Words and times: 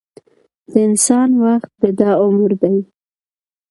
د 0.71 0.73
انسان 0.87 1.29
وخت 1.43 1.71
دده 1.81 2.09
عمر 2.23 2.51
دی. 2.61 2.77